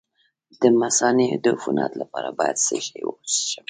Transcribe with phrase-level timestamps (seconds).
[0.61, 3.59] د مثانې د عفونت لپاره باید څه شی وڅښم؟